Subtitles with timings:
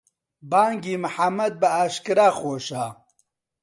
[0.49, 2.85] بانگی موحەمەد بە ئاشکرا خۆشە